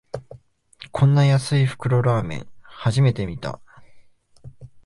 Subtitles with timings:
[0.91, 3.59] こんな安い袋ラーメン、初めて見た